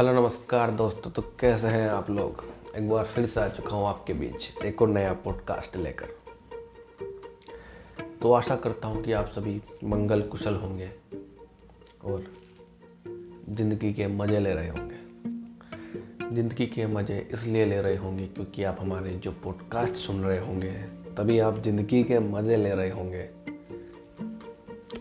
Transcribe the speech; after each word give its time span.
Hello, 0.00 0.12
नमस्कार 0.12 0.70
दोस्तों 0.70 1.10
तो 1.10 1.22
कैसे 1.40 1.68
हैं 1.68 1.88
आप 1.88 2.10
लोग? 2.10 2.44
एक 2.76 2.88
बार 2.90 3.04
फिर 3.04 3.26
से 3.26 3.40
आ 3.40 3.48
चुका 3.48 3.76
हूँ 3.76 3.86
आपके 3.86 4.12
बीच 4.12 4.64
एक 4.64 4.82
और 4.82 4.88
नया 4.88 5.12
पॉडकास्ट 5.12 5.76
लेकर। 5.76 6.06
तो 8.22 8.32
आशा 8.32 8.56
करता 8.56 8.88
हूँ 8.88 9.02
कि 9.02 9.12
आप 9.12 9.26
सभी 9.26 9.60
मंगल 9.84 10.22
कुशल 10.22 10.54
होंगे 10.54 10.90
और 12.04 12.24
ज़िंदगी 13.48 13.92
के 13.94 14.06
मज़े 14.06 14.40
ले 14.40 14.54
रहे 14.54 14.68
होंगे। 14.68 16.34
ज़िंदगी 16.34 16.66
के 16.66 16.86
मज़े 16.86 17.28
इसलिए 17.32 17.66
ले 17.66 17.80
रहे 17.80 17.96
होंगे 17.96 18.26
क्योंकि 18.26 18.64
आप 18.64 18.76
हमारे 18.80 19.10
जो 19.10 19.32
पॉडकास्ट 19.32 19.94
सुन 19.94 20.24
रहे 20.24 20.38
होंगे, 20.38 20.72
तभी 21.18 21.38
आप 21.38 21.58
ज़िंदगी 21.58 22.02
के 22.04 22.18
मज़े 22.18 22.56
ले 22.56 22.74
रहे 22.74 22.90
होंगे। 22.90 23.28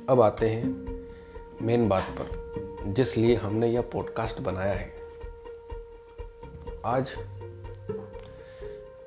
अब 0.09 0.21
आते 0.21 0.49
हैं 0.49 0.63
मेन 1.61 1.89
बात 1.89 2.15
पर 2.19 2.37
जिसलिए 2.87 3.35
हमने 3.35 3.67
यह 3.67 3.81
पॉडकास्ट 3.81 4.39
बनाया 4.41 4.73
है। 4.73 4.98
आज 6.85 7.15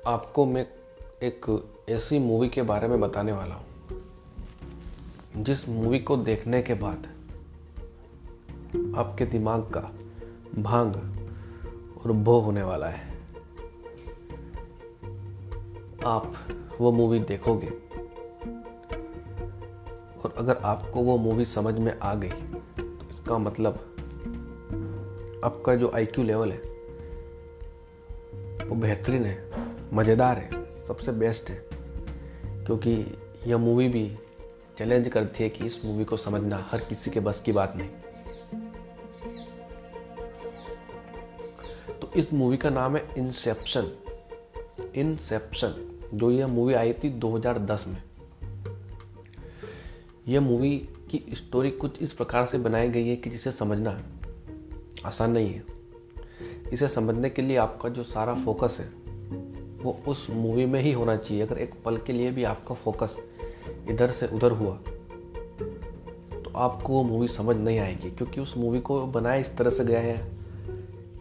आपको 0.07 0.45
मैं 0.45 0.67
एक 1.23 1.69
ऐसी 1.89 2.19
मूवी 2.19 2.49
के 2.49 2.61
बारे 2.61 2.87
में 2.87 3.01
बताने 3.01 3.31
वाला 3.31 3.55
हूँ। 3.55 5.43
जिस 5.43 5.69
मूवी 5.69 5.99
को 5.99 6.17
देखने 6.17 6.61
के 6.61 6.73
बाद 6.73 7.07
आपके 8.97 9.25
दिमाग 9.25 9.61
का 9.61 9.81
भाँग 10.59 10.95
और 11.97 12.11
भो 12.11 12.39
होने 12.39 12.63
वाला 12.63 12.87
है। 12.87 13.17
आप 16.05 16.33
वो 16.81 16.91
मूवी 16.91 17.19
देखोगे 17.19 17.69
और 20.23 20.33
अगर 20.37 20.57
आपको 20.57 21.01
वो 21.01 21.17
मूवी 21.17 21.45
समझ 21.45 21.79
में 21.79 21.99
आ 21.99 22.13
गई 22.13 22.29
तो 22.29 23.09
इसका 23.09 23.37
मतलब 23.37 23.73
आपका 25.43 25.75
जो 25.75 25.91
आईक्यू 25.95 26.23
लेवल 26.23 26.51
है 26.51 26.72
वो 28.73 28.79
बेहतरीन 28.79 29.25
है, 29.25 29.51
मज़ेदार 29.93 30.37
है, 30.37 30.49
सबसे 30.87 31.11
बेस्ट 31.11 31.49
है। 31.49 31.65
क्योंकि 32.65 33.17
यह 33.47 33.57
मूवी 33.57 33.87
भी 33.87 34.17
चैलेंज 34.77 35.07
करती 35.07 35.43
है 35.43 35.49
कि 35.49 35.65
इस 35.65 35.85
मूवी 35.85 36.05
को 36.05 36.17
समझना 36.17 36.57
हर 36.71 36.79
किसी 36.79 37.11
के 37.11 37.19
बस 37.19 37.41
की 37.41 37.51
बात 37.51 37.73
नहीं। 37.75 37.89
तो 42.01 42.11
इस 42.15 42.33
मूवी 42.33 42.57
का 42.57 42.69
नाम 42.69 42.97
है 42.97 43.07
इंसेप्शन 43.17 43.91
इंसेप्शन 44.95 45.99
जो 46.13 46.31
यह 46.31 46.47
मूवी 46.47 46.73
आई 46.73 46.93
थी 46.93 47.09
2010 47.09 47.85
में। 47.87 48.03
यह 50.27 50.41
मूवी 50.41 50.77
की 50.79 51.25
स्टोरी 51.33 51.71
कुछ 51.71 52.01
इस 52.01 52.13
प्रकार 52.13 52.45
से 52.45 52.57
बनाई 52.57 52.89
गई 52.89 53.07
है 53.07 53.15
कि 53.15 53.29
जिसे 53.29 53.51
समझना 53.51 54.03
आसान 55.05 55.31
नहीं 55.31 55.53
है। 55.53 55.82
इसे 56.73 56.87
समझने 56.87 57.29
के 57.29 57.41
लिए 57.41 57.57
आपका 57.57 57.89
जो 57.89 58.03
सारा 58.03 58.33
फोकस 58.35 58.77
है, 58.79 58.87
वो 59.83 59.99
उस 60.07 60.27
मूवी 60.29 60.65
में 60.65 60.81
ही 60.81 60.91
होना 60.91 61.15
चाहिए। 61.15 61.43
अगर 61.43 61.57
एक 61.57 61.73
पल 61.85 61.97
के 61.97 62.13
लिए 62.13 62.31
भी 62.31 62.43
आपका 62.43 62.75
फोकस 62.75 63.17
इधर 63.89 64.11
से 64.11 64.27
उधर 64.27 64.51
हुआ 64.51 64.75
तो 66.33 66.51
आपको 66.55 66.93
वो 66.93 67.03
मूवी 67.03 67.27
समझ 67.27 67.55
नहीं 67.55 67.79
आएगी। 67.79 68.11
क्योंकि 68.11 68.41
उस 68.41 68.57
मूवी 68.57 68.79
को 68.79 69.05
बनाया 69.05 69.35
इस 69.35 69.57
तरह 69.57 69.69
से 69.69 69.85
गया 69.85 69.99
है, 69.99 70.31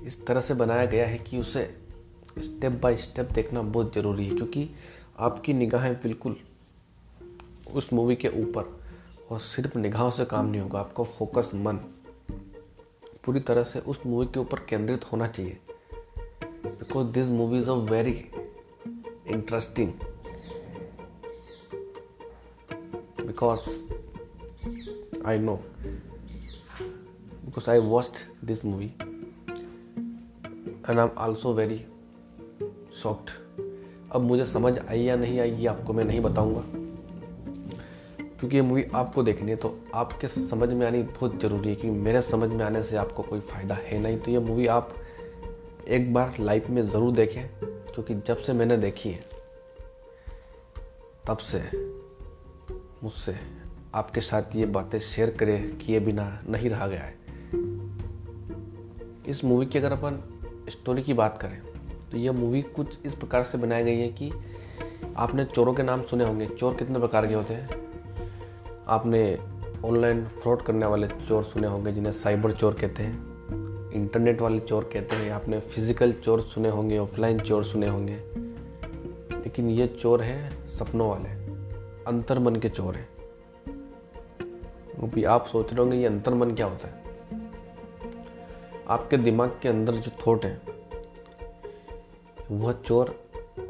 इस 0.05 0.27
तरह 0.27 0.41
से 0.41 0.55
बनाया 0.55 0.85
गया 0.85 1.07
है 1.07 1.19
कि 1.19 1.39
उसे 1.39 1.77
स्टेप 2.39 2.73
बाय 2.73 2.97
स्टेप 2.97 3.31
देखना 3.31 3.63
बहुत 3.63 3.95
ज़रूरी 3.95 4.29
है। 4.29 4.35
क्योंकि 4.35 4.71
आपकी 5.19 5.53
निगाहें 5.53 5.95
बिल्कुल 5.95 6.37
उस 7.75 7.93
मूवी 7.93 8.17
के 8.17 8.29
ऊपर, 8.29 8.81
और 9.31 9.39
सिर्फ़ 9.39 9.79
निगाहों 9.79 10.11
से 10.11 10.25
काम 10.25 10.47
नहीं 10.47 10.61
होगा। 10.61 10.81
आपका 10.81 11.05
फोकस 11.05 11.51
मन। 11.55 11.79
पूरी 13.25 13.41
तरह 13.41 13.63
से 13.63 13.79
उस 13.79 14.01
मूवी 14.07 14.27
के 14.27 14.41
ऊपर 14.41 14.59
केंद्रित 14.69 15.05
होना 15.13 15.27
चाहिए। 15.27 15.59
Because 16.67 17.07
this 17.07 17.29
movie 17.29 17.59
is 17.59 17.71
a 17.71 17.75
very 17.91 18.13
interesting 19.35 19.93
because 23.27 23.69
I 25.27 25.39
know 25.39 25.57
because 27.45 27.71
I 27.71 27.79
watched 27.79 28.13
this 28.45 28.65
movie 28.65 28.87
and 30.85 30.99
I 30.99 31.05
am 31.05 31.11
also 31.19 31.55
very 31.55 31.85
shocked 32.95 33.31
अब 34.13 34.21
मुझे 34.21 34.45
समझ 34.47 34.79
आई 34.79 35.01
या 35.01 35.17
नहीं 35.17 35.41
आई, 35.41 35.51
ये 35.51 35.67
आपको 35.67 35.93
मैं 35.93 36.05
नहीं 36.05 36.21
बताऊँगा। 36.21 36.82
क्योंकि 38.43 38.57
ये 38.57 38.63
मूवी 38.63 38.85
आपको 38.95 39.23
देखनी 39.23 39.51
है 39.51 39.57
तो 39.57 39.69
आपके 39.95 40.29
समझ 40.29 40.69
में 40.69 40.87
आनी 40.87 41.03
बहुत 41.03 41.41
ज़रूरी 41.41 41.69
है 41.69 41.75
क्योंकि 41.75 41.99
मेरे 41.99 42.21
समझ 42.21 42.49
में 42.51 42.65
आने 42.65 42.83
से 42.83 42.97
आपको 42.97 43.23
कोई 43.23 43.41
फ़ायदा 43.41 43.75
है 43.75 43.99
नहीं। 43.99 44.17
तो 44.19 44.31
ये 44.31 44.39
मूवी 44.39 44.67
आप 44.67 44.95
एक 45.89 46.13
बार 46.15 46.37
लाइफ 46.41 46.69
में 46.71 46.83
ज़रूर 46.83 47.13
देखें, 47.13 47.47
क्योंकि 47.61 48.15
जब 48.17 48.37
से 48.37 48.53
मैंने 48.53 48.77
देखी 48.77 49.11
है, 49.11 49.21
तब 51.27 51.37
से 51.41 51.61
मुझसे 53.03 53.35
आपके 53.95 54.21
साथ 54.21 54.57
ये 54.57 54.67
बातें 54.69 54.99
शेयर 55.01 55.31
करे 55.31 55.59
किए 55.81 56.01
बिना 56.01 56.27
नहीं 56.49 56.71
रहा 56.71 56.87
गया 56.87 57.01
है। 57.01 57.15
इस 59.29 59.45
मूवी 59.45 59.67
की 59.67 59.79
अगर 59.79 59.93
अपन 59.93 60.19
स्टोरी 60.69 61.03
की 61.03 61.15
बात 61.15 61.39
करें 61.39 61.61
तो 62.11 62.17
यह 62.17 62.33
मूवी 62.33 62.63
कुछ 62.73 62.99
इस 63.07 63.15
प्रकार 63.15 63.45
से 63.45 63.59
बनाई 63.59 63.85
गई 63.85 63.99
है 63.99 64.09
कि 64.13 64.33
आपने 65.17 65.45
चोरों 65.45 65.75
के 65.75 65.83
नाम 65.83 66.03
सुने 66.03 66.25
होंगे, 66.25 66.47
चोर 66.49 66.75
कितने 66.75 66.99
प्रकार 66.99 67.27
के 67.27 67.35
होते 67.35 67.55
हैं? 67.55 67.82
आपने 68.89 69.39
ऑनलाइन 69.85 70.25
फ्रॉड 70.27 70.63
करने 70.63 70.87
वाले 70.87 71.07
चोर 71.07 71.45
सुने 71.45 71.67
होंगे, 71.67 71.93
जिन्हें 71.93 72.13
साइबर 72.13 72.53
चोर 72.53 72.75
कहते 72.75 73.03
हैं 73.03 73.91
इंटरनेट 73.93 74.41
वाले 74.41 74.59
चोर 74.59 74.85
कहते 74.93 75.17
हैं 75.17 75.31
आपने 75.31 75.61
फ़िज़िकल 75.61 76.13
चोर 76.13 76.41
सुने 76.41 76.69
होंगे 76.69 76.99
ऑफलाइन 76.99 77.39
चोर 77.39 77.65
सुने 77.65 77.89
होंगे। 77.89 78.15
लेकिन 79.35 79.69
ये 79.71 79.87
चोर 79.87 80.23
हैं, 80.23 80.69
सपनों 80.69 81.09
वाले 81.11 81.29
अंतर 82.07 82.39
मन 82.39 82.57
के 82.57 82.69
चोर 82.69 82.95
हैं। 82.97 83.09
भी 85.05 85.25
आप 85.25 85.47
सोच 85.47 85.73
रहे 85.73 85.81
होंगे, 85.81 85.97
ये 85.97 86.07
अंतर 86.07 86.35
मन 86.35 86.51
क्या 86.51 86.67
होता 86.67 86.89
है? 86.89 87.03
आपके 88.89 89.17
दिमाग 89.17 89.59
के 89.63 89.69
अंदर 89.69 89.95
जो 89.95 90.11
थॉट 90.27 90.45
हैं, 90.45 90.61
वह 92.51 92.73
चोर 92.73 93.15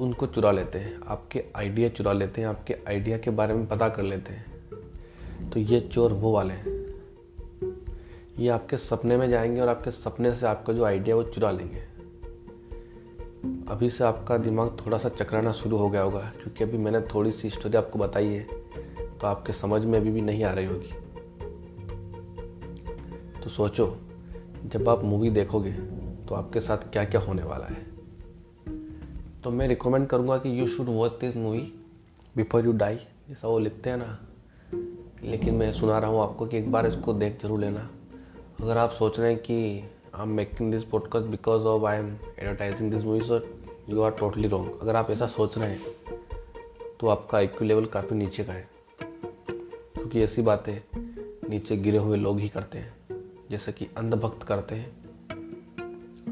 उनको 0.01 0.27
चुरा 0.27 0.53
लेते 0.53 0.78
हैं, 0.78 1.01
आपके 1.06 1.45
आइडिया 1.56 1.89
चुरा 1.89 2.12
लेते 2.12 2.41
हैं, 2.41 2.49
आपके 2.49 2.77
आइडिया 2.89 3.19
के 3.19 3.31
बारे 3.31 3.55
में 3.55 3.67
पता 3.67 3.89
कर 3.89 4.03
लेते 4.03 4.33
हैं। 4.33 4.52
तो 5.53 5.61
ये 5.61 5.81
चोर 5.81 6.13
वो 6.13 6.33
वाले 6.33 6.55
हैं। 6.55 6.81
ये 8.39 8.49
आपके 8.49 8.77
सपने 8.77 9.17
में 9.17 9.29
जाएँगे 9.31 9.61
और 9.61 9.69
आपके 9.69 9.91
सपने 9.91 10.35
से 10.35 10.47
आपका 10.47 10.73
जो 10.73 10.85
आइडिया 10.85 11.17
वो 11.17 11.23
चुरा 11.23 11.51
लेंगे। 11.51 11.81
अभी 13.69 13.91
से 13.91 14.05
आपका 14.05 14.37
दिमाग 14.39 14.77
थोड़ा 14.87 14.99
सा 14.99 15.09
चकराना 15.09 15.53
शुरू 15.53 15.77
हो 15.77 15.89
गया 15.91 16.03
होगा, 16.03 16.21
क्योंकि 16.21 16.65
अभी 16.65 16.79
मैंने 16.79 17.01
थोड़ी 17.15 17.33
सी 17.33 17.51
स्टोरी 17.51 17.77
आपको 17.77 17.99
बताई 17.99 18.27
है 18.27 18.47
तो 19.19 19.27
आपके 19.27 19.53
समझ 19.53 19.85
में 19.85 19.99
अभी 19.99 20.11
भी 20.11 20.21
नहीं 20.21 20.45
आ 20.45 20.53
रही 20.53 20.67
होगी। 20.67 20.95
तो 23.41 23.51
सोचो, 23.51 23.97
जब 24.67 24.89
आप 24.89 25.05
मूवी 25.05 25.31
देखोगे 25.31 25.73
तो 26.29 26.34
आपके 26.34 26.61
साथ 26.61 26.91
क्या 26.93 27.05
क्या 27.05 27.21
होने 27.21 27.43
वाला 27.43 27.67
है। 27.67 27.87
तो 29.45 29.51
मैं 29.51 29.69
रिकमेंड 29.69 30.07
करूँगा 30.07 30.39
कि 30.39 30.61
you 30.61 30.67
should 30.67 30.87
watch 30.89 31.19
this 31.21 31.37
movie 31.37 31.73
before 32.37 32.65
you 32.65 32.73
die 32.73 32.97
जैसा 33.29 33.49
वो 33.49 33.59
लिखते 33.59 33.91
हैं 33.91 33.97
ना 33.97 34.19
लेकिन 35.25 35.55
मैं 35.55 35.72
सुना 35.72 35.99
रहा 35.99 36.10
हूँ 36.10 36.21
आपको 36.22 36.47
कि 36.47 36.56
एक 36.59 36.71
बार 36.72 36.87
इसको 36.87 37.12
देख 37.15 37.43
ज़रूर 37.43 37.60
लेना। 37.60 37.91
अगर 38.60 38.78
आप 38.78 38.93
सोच 38.93 39.21
रहे 39.21 39.33
हैं 39.33 39.43
कि 39.43 39.55
I 40.15 40.22
am 40.22 40.28
making 40.28 40.72
this 40.72 40.84
podcast 40.84 41.27
because 41.27 41.62
of 41.62 41.84
I 41.84 41.99
am 41.99 42.16
advertising 42.38 42.91
this 42.91 43.05
movie 43.05 43.21
so 43.21 43.41
you 43.91 44.03
are 44.03 44.10
totally 44.10 44.49
wrong 44.49 44.78
अगर 44.83 44.97
आप 44.97 45.10
ऐसा 45.10 45.27
सोच 45.27 45.59
रहे 45.59 45.71
हैं 45.71 45.81
तो 47.00 47.09
आपका 47.09 47.38
आई 47.38 47.49
लेवल 47.62 47.84
काफ़ी 47.84 48.16
नीचे 48.16 48.44
का 48.44 48.53
है। 48.53 48.69
क्योंकि 49.94 50.22
ऐसी 50.22 50.43
बातें 50.43 50.80
नीचे 51.51 51.77
गिरे 51.77 51.98
हुए 51.98 52.16
लोग 52.16 52.41
ही 52.41 52.48
करते 52.48 52.78
हैं, 52.78 52.95
जैसे 53.51 53.72
कि 53.72 53.89
अंधभक्त 53.97 54.42
करते 54.42 54.74
हैं। 54.74 54.91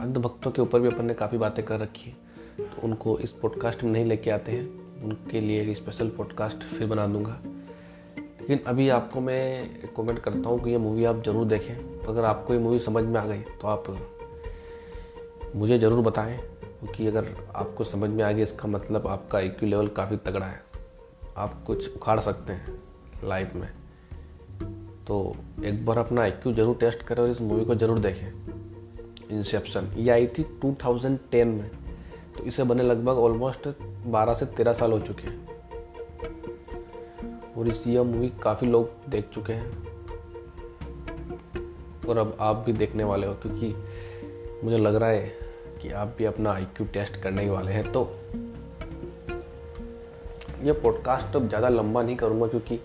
अंधभक्तों 0.00 0.50
के 0.50 0.62
ऊपर 0.62 0.80
भी 0.80 0.88
अपन 0.88 1.04
ने 1.04 1.14
काफ़ी 1.14 1.38
बातें 1.38 1.64
कर 1.64 1.80
रखी 1.80 2.10
है। 2.10 2.16
तो 2.58 2.82
उनको 2.82 3.18
इस 3.18 3.32
पॉडकास्ट 3.32 3.84
में 3.84 3.90
नहीं 3.92 4.04
लेके 4.04 4.30
आते 4.30 4.52
हैं। 4.52 5.02
उनके 5.02 5.40
लिए 5.40 5.62
एक 5.62 5.76
स्पेशल 5.76 6.08
पॉडकास्ट 6.08 6.58
फिर 6.58 6.86
बना 6.86 7.06
दूँगा। 7.06 7.40
लेकिन 8.50 8.66
अभी 8.66 8.88
आपको 8.88 9.20
मैं 9.20 9.92
कमेंट 9.96 10.18
करता 10.18 10.48
हूँ 10.50 10.58
कि 10.62 10.70
ये 10.70 10.78
मूवी 10.78 11.04
आप 11.04 11.22
ज़रूर 11.24 11.44
देखें। 11.46 12.04
अगर 12.04 12.24
आपको 12.24 12.54
ये 12.54 12.60
मूवी 12.60 12.78
समझ 12.78 13.02
में 13.04 13.18
आ 13.20 13.24
गई 13.26 13.40
तो 13.60 13.68
आप 13.68 13.84
मुझे 15.56 15.78
ज़रूर 15.78 16.00
बताएँ 16.04 16.36
क्योंकि 16.36 17.06
अगर 17.06 17.26
आपको 17.56 17.84
समझ 17.84 18.08
में 18.10 18.22
आ 18.24 18.30
गया 18.32 18.42
इसका 18.42 18.68
मतलब 18.68 19.06
आपका 19.06 19.38
आई 19.38 19.50
लेवल 19.62 19.88
काफ़ी 19.88 20.16
तगड़ा 20.16 20.46
है। 20.46 20.62
आप 21.36 21.62
कुछ 21.66 21.94
उखाड़ 21.96 22.18
सकते 22.20 22.52
हैं 22.52 22.74
लाइफ 23.24 23.54
में। 23.54 23.68
तो 25.06 25.36
एक 25.64 25.84
बार 25.86 25.98
अपना 25.98 26.22
आई 26.22 26.32
ज़रूर 26.46 26.76
टेस्ट 26.80 27.02
करें 27.02 27.22
और 27.22 27.30
इस 27.30 27.40
मूवी 27.40 27.64
को 27.64 27.74
ज़रूर 27.74 27.98
देखें। 27.98 28.26
इंसेप्शन 29.30 29.92
ये 29.96 30.10
आई 30.10 30.26
थी 30.28 30.44
2010 30.64 31.46
में। 31.46 31.70
तो 32.36 32.44
इसे 32.44 32.64
बने 32.64 32.82
लगभग 32.82 33.18
ऑलमोस्ट 33.18 33.68
12 34.08 34.34
से 34.34 34.46
13 34.48 34.72
साल 34.72 34.92
हो 34.92 34.98
चुके 35.00 35.28
हैं। 35.28 35.49
और 37.56 37.68
इस 37.68 37.86
यह 37.86 38.02
मूवी 38.02 38.32
काफ़ी 38.42 38.66
लोग 38.66 38.90
देख 39.08 39.28
चुके 39.28 39.52
हैं। 39.52 39.70
और 42.08 42.18
अब 42.18 42.36
आप 42.40 42.56
भी 42.56 42.72
देखने 42.72 43.04
वाले 43.04 43.26
हो, 43.26 43.34
क्योंकि 43.34 43.74
मुझे 44.64 44.78
लग 44.78 44.94
रहा 44.94 45.08
है 45.08 45.26
कि 45.82 45.90
आप 45.90 46.14
भी 46.18 46.24
अपना 46.24 46.52
आईक्यू 46.52 46.86
टेस्ट 46.86 47.16
करने 47.16 47.42
ही 47.42 47.48
वाले 47.48 47.72
हैं। 47.72 47.90
तो 47.92 48.02
यह 50.62 50.72
पॉडकास्ट 50.72 51.36
अब 51.36 51.48
ज़्यादा 51.48 51.68
लंबा 51.68 52.02
नहीं 52.02 52.16
करूँगा, 52.16 52.46
क्योंकि 52.46 52.80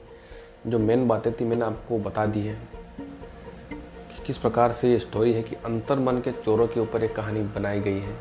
जो 0.68 0.80
मेन 0.80 1.08
बातें 1.08 1.32
थी 1.34 1.46
मैंने 1.46 1.66
आपको 1.66 1.98
बता 2.00 2.26
दी 2.26 2.42
है 2.42 2.60
कि 2.92 4.24
किस 4.26 4.38
प्रकार 4.38 4.72
से 4.72 4.92
ये 4.92 5.00
स्टोरी 5.00 5.34
है 5.34 5.42
कि 5.44 5.56
अंतर 5.56 6.00
मन 6.00 6.22
के 6.22 6.32
चोरों 6.34 6.68
के 6.68 6.80
ऊपर 6.80 7.04
एक 7.04 7.16
कहानी 7.16 7.42
बनाई 7.56 7.80
गई 7.80 8.00
है। 8.00 8.14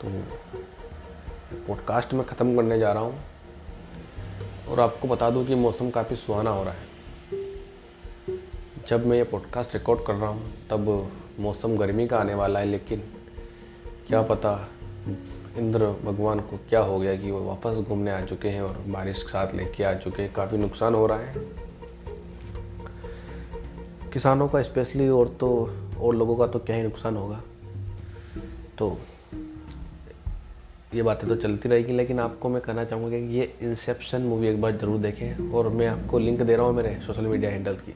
तो 0.00 0.08
पॉडकास्ट 1.66 2.14
में 2.14 2.24
ख़त्म 2.26 2.56
करने 2.56 2.78
जा 2.78 2.92
रहा 2.92 3.02
हूँ। 3.02 3.20
और 4.68 4.80
आपको 4.80 5.08
बता 5.08 5.30
दूँ 5.30 5.46
कि 5.46 5.54
मौसम 5.54 5.90
काफ़ी 5.90 6.16
सुहाना 6.16 6.50
हो 6.50 6.62
रहा 6.62 6.72
है। 6.72 6.86
जब 8.88 9.06
मैं 9.06 9.16
ये 9.16 9.24
पॉडकास्ट 9.24 9.74
रिकॉर्ड 9.74 10.00
कर 10.06 10.14
रहा 10.14 10.30
हूँ, 10.30 10.52
तब 10.70 11.10
मौसम 11.40 11.76
गर्मी 11.76 12.06
का 12.08 12.18
आने 12.18 12.34
वाला 12.34 12.60
है, 12.60 12.66
लेकिन 12.66 13.02
क्या 14.06 14.22
पता 14.22 14.68
इंद्र 15.56 15.86
भगवान 16.04 16.40
को 16.40 16.56
क्या 16.68 16.80
हो 16.80 16.98
गया 17.00 17.16
कि 17.16 17.30
वो 17.30 17.40
वापस 17.40 17.78
घूमने 17.78 18.10
आ 18.10 18.20
चुके 18.20 18.48
हैं 18.48 18.62
और 18.62 18.78
बारिश 18.88 19.22
के 19.22 19.28
साथ 19.28 19.54
लेके 19.54 19.84
आ 19.84 19.94
चुके 19.94 20.22
हैं। 20.22 20.32
काफ़ी 20.32 20.58
नुकसान 20.58 20.94
हो 20.94 21.06
रहा 21.06 21.18
है। 21.18 21.34
किसानों 24.12 24.48
का 24.48 24.62
स्पेशली 24.62 25.08
और 25.08 25.28
तो 25.28 25.50
और 26.00 26.14
लोगों 26.14 26.36
का 26.36 26.46
तो 26.46 26.58
क्या 26.58 26.76
ही 26.76 26.82
नुकसान 26.82 27.16
होगा। 27.16 27.42
तो 28.78 28.98
ये 30.94 31.02
बातें 31.02 31.28
तो 31.28 31.36
चलती 31.36 31.68
रहेगी, 31.68 31.92
लेकिन 31.92 32.20
आपको 32.20 32.48
मैं 32.48 32.60
कहना 32.62 32.84
चाहूँगा 32.84 33.18
कि 33.18 33.38
ये 33.38 33.52
इंसेप्शन 33.62 34.22
मूवी 34.22 34.48
एक 34.48 34.60
बार 34.60 34.76
ज़रूर 34.76 34.98
देखें, 34.98 35.50
और 35.50 35.68
मैं 35.68 35.86
आपको 35.86 36.18
लिंक 36.18 36.42
दे 36.42 36.56
रहा 36.56 36.66
हूँ 36.66 36.74
मेरे 36.74 36.94
सोशल 37.06 37.26
मीडिया 37.26 37.50
हैंडल्स 37.50 37.80
की। 37.80 37.94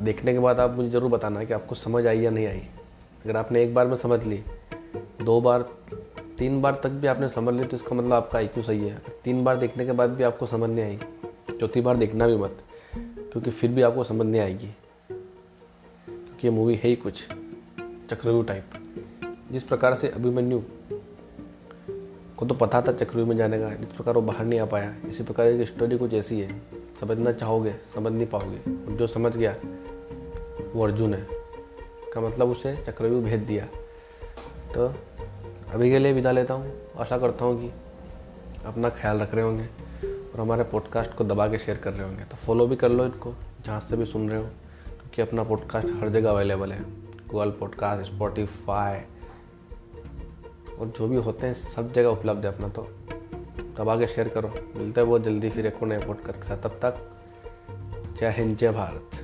देखने 0.00 0.32
के 0.32 0.38
बाद 0.38 0.60
आप 0.60 0.76
मुझे 0.76 0.88
ज़रूर 0.90 1.10
बताना 1.10 1.44
कि 1.44 1.52
आपको 1.52 1.74
समझ 1.74 2.06
आई 2.06 2.20
या 2.20 2.30
नहीं 2.30 2.46
आई। 2.46 2.62
अगर 3.24 3.36
आपने 3.36 3.62
एक 3.62 3.74
बार 3.74 3.86
में 3.86 3.96
समझ 3.96 4.22
ली, 4.24 4.42
दो 5.22 5.40
बार, 5.40 5.62
तीन 6.38 6.60
बार 6.62 6.80
तक 6.82 6.90
भी 6.90 7.06
आपने 7.06 7.28
समझ 7.28 7.54
ली 7.54 7.64
तो 7.64 7.76
इसका 7.76 7.96
मतलब 7.96 8.12
आपका 8.12 8.38
आई 8.38 8.48
सही 8.58 8.78
है। 8.80 9.02
तीन 9.24 9.42
बार 9.44 9.56
देखने 9.56 9.86
के 9.86 9.92
बाद 9.92 10.10
भी 10.10 10.22
आपको 10.22 10.46
समझ 10.46 10.70
नहीं 10.70 10.84
आई, 10.84 10.98
चौथी 11.50 11.80
बार 11.80 11.96
देखना 11.96 12.26
भी 12.26 12.36
मत, 12.36 12.56
क्योंकि 12.94 13.50
फिर 13.50 13.70
भी 13.70 13.82
आपको 13.82 14.04
समझ 14.04 14.26
नहीं 14.26 14.40
आएगी। 14.40 14.74
क्योंकि 16.06 16.46
ये 16.46 16.50
मूवी 16.50 16.74
है 16.74 16.88
ही 16.90 16.96
कुछ, 16.96 17.22
चक्रव्यूह 18.10 18.44
टाइप 18.44 18.64
जिस 19.52 19.62
प्रकार 19.62 19.94
से 19.94 20.08
अभिमन्यु 20.08 20.60
को 22.42 22.46
तो 22.46 22.54
पता 22.54 22.82
था 22.82 22.92
चक्रव्यूह 22.92 23.28
में 23.28 23.36
जाने 23.36 23.58
का, 23.58 23.68
जिस 23.70 23.88
प्रकार 23.88 24.14
वो 24.14 24.22
बाहर 24.22 24.44
नहीं 24.44 24.60
आ 24.60 24.64
पाया। 24.64 24.94
इसी 25.08 25.22
प्रकार 25.22 25.56
की 25.56 25.66
स्टोरी 25.66 25.98
कुछ 25.98 26.14
ऐसी 26.14 26.40
है। 26.40 26.62
समझना 27.00 27.32
चाहोगे, 27.32 27.74
समझ 27.94 28.12
नहीं 28.12 28.26
पाओगे। 28.26 28.56
और 28.56 28.96
जो 28.96 29.06
समझ 29.06 29.36
गया, 29.36 29.56
वो 30.74 30.84
अर्जुन 30.84 31.14
है। 31.14 31.22
इसका 31.22 32.20
मतलब 32.20 32.48
उसे 32.48 32.76
चक्रव्यूह 32.76 33.24
भेज 33.24 33.40
दिया। 33.40 33.64
तो 34.74 34.94
अभी 35.74 35.90
के 35.90 35.98
लिए 35.98 36.12
विदा 36.12 36.30
लेता 36.30 36.54
हूँ। 36.54 36.72
आशा 36.98 37.18
करता 37.18 37.44
हूँ 37.44 37.60
कि 37.60 37.70
अपना 38.66 38.88
ख्याल 38.88 39.18
रख 39.18 39.34
रहे 39.34 39.44
होंगे 39.44 39.64
और 40.04 40.40
हमारे 40.40 40.64
पॉडकास्ट 40.64 41.14
को 41.14 41.24
दबा 41.24 41.48
के 41.48 41.58
शेयर 41.58 41.78
कर 41.78 41.92
रहे 41.92 42.08
होंगे। 42.08 42.24
तो 42.24 42.36
फॉलो 42.36 42.66
भी 42.66 42.76
कर 42.76 42.88
लो 42.88 43.04
इनको, 43.04 43.34
जहाँ 43.66 43.80
से 43.80 43.96
भी 43.96 44.06
सुन 44.06 44.30
रहे 44.30 44.38
हो, 44.38 44.46
क्योंकि 44.88 45.22
अपना 45.22 45.44
पॉडकास्ट 45.44 45.88
हर 45.88 46.08
जगह 46.08 46.30
अवेलेबल 46.30 46.72
है। 46.72 46.82
गूगल 47.28 47.50
पॉडकास्ट 47.50 48.12
स्पॉटिफाई 48.12 49.00
और 50.82 50.88
जो 50.88 51.08
भी 51.08 51.16
होते 51.16 51.46
हैं, 51.46 51.54
सब 51.54 51.92
जगह 51.92 52.08
उपलब्ध 52.08 52.46
है 52.46 52.54
अपना 52.54 52.68
तो। 52.68 52.88
तब 53.78 53.88
आगे 53.88 54.06
शेयर 54.06 54.28
करो। 54.28 54.54
मिलते 54.76 55.00
हैं 55.00 55.08
बहुत 55.08 55.22
जल्दी 55.22 55.50
फिर 55.50 55.66
एक 55.66 55.82
नए 55.82 55.98
पॉडकास्ट 55.98 56.40
के 56.40 56.48
साथ। 56.48 56.56
तब 56.56 56.68
तक 56.68 57.10
जय 58.20 58.30
हिंद, 58.30 58.56
जय 58.56 58.70
भारत। 58.70 59.21